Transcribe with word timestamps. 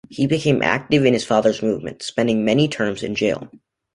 He 0.09 0.25
became 0.25 0.63
active 0.63 1.05
in 1.05 1.13
his 1.13 1.23
father's 1.23 1.61
movement, 1.61 2.01
spending 2.01 2.43
many 2.43 2.67
terms 2.67 3.03
in 3.03 3.13
jail. 3.13 3.51